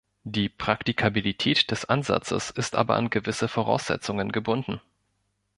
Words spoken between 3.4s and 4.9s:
Voraussetzungen gebunden.